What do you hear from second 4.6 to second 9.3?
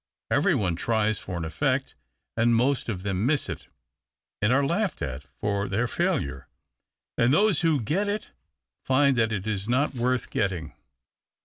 laughed at for their failure, and those who get it find